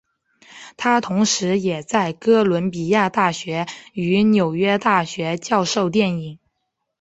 [0.77, 6.39] 他同时也在哥伦比亚大学与纽约大学教授电影。